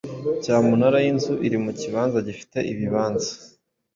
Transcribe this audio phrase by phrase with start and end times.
[0.43, 3.29] Cyamunara y’inzu iri mu kibanza gifite ibibazo